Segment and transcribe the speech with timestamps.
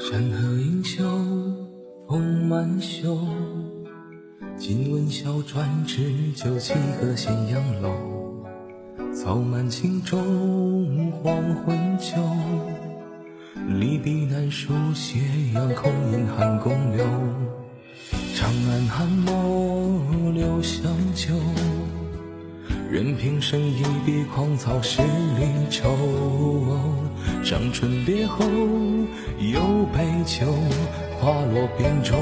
[0.00, 1.02] 山河映秀，
[2.08, 3.18] 风满袖。
[4.56, 7.90] 今闻小船只酒七个咸阳楼。
[9.12, 12.16] 草满青冢，黄昏秋。
[13.66, 15.18] 离别难书，斜
[15.52, 17.04] 阳空映寒宫柳。
[18.36, 21.34] 长安寒墨留香酒。
[22.88, 25.90] 任平生一笔狂草十里愁。
[27.48, 28.44] 伤春别后
[29.38, 29.58] 又
[29.94, 30.44] 悲秋，
[31.18, 32.12] 花落边洲。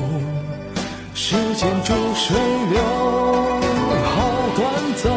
[1.15, 2.37] 世间逐水
[2.71, 2.80] 流，
[4.05, 5.11] 好短奏，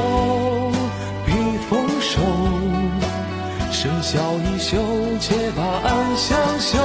[1.28, 1.32] 笔
[1.70, 2.24] 锋收。
[3.72, 4.78] 笙箫一宿，
[5.20, 6.80] 且把暗香嗅。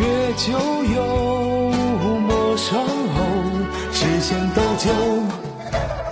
[0.00, 0.58] 月久
[0.96, 1.70] 有，
[2.18, 3.22] 陌上偶，
[3.92, 4.90] 诗仙斗酒。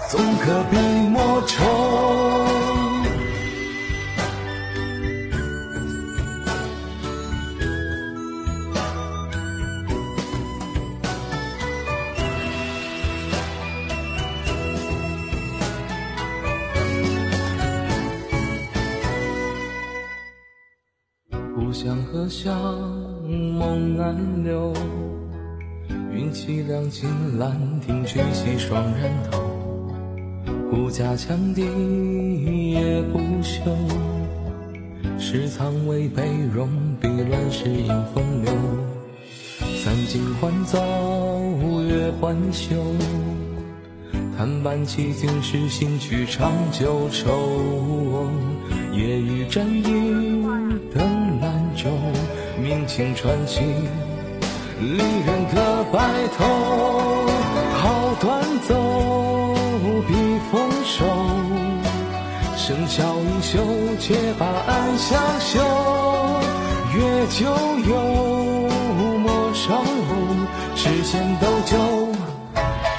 [0.09, 0.77] 纵可笔
[1.09, 2.32] 墨愁。
[21.73, 22.55] 故乡河乡
[23.57, 24.75] 梦难留，
[26.13, 29.41] 云凄凉尽兰亭曲细双人头。
[30.71, 31.63] 护家强敌
[32.73, 33.75] 夜不休，
[35.19, 36.23] 诗藏未被
[36.55, 36.69] 容，
[37.01, 38.53] 笔乱世迎风流。
[39.83, 40.79] 三更欢奏
[41.89, 42.77] 月还休，
[44.37, 48.29] 弹伴七景时行曲长久愁。
[48.93, 50.22] 夜雨沾衣，
[52.93, 53.61] 明清传奇，
[54.79, 55.99] 离人各白
[56.37, 56.45] 头，
[57.81, 58.75] 好短奏。
[60.07, 60.13] 笔
[60.51, 61.07] 锋收，
[62.55, 63.59] 笙箫一袖，
[63.99, 65.59] 且把暗香嗅。
[66.95, 67.47] 月久
[67.89, 67.97] 有，
[69.21, 70.13] 陌上偶，
[70.77, 71.79] 诗仙斗酒，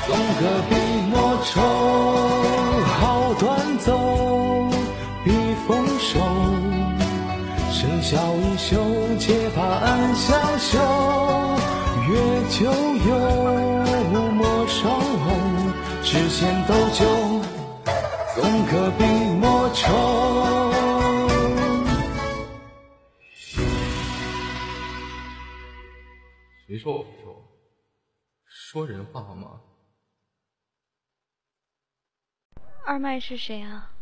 [0.07, 0.75] 纵歌笔
[1.12, 2.62] 墨愁。
[8.03, 10.78] 笙箫一袖，且把暗香休。
[12.09, 12.12] 月
[12.50, 12.66] 久
[13.08, 13.16] 有，
[14.34, 15.02] 陌上偶。
[16.03, 17.06] 诗仙斗酒，
[18.36, 19.06] 纵歌笔
[19.40, 19.88] 墨愁。
[26.68, 27.41] 谁说我皮瘦？
[28.46, 29.62] 说人话好吗？
[32.85, 33.92] 二麦是谁啊？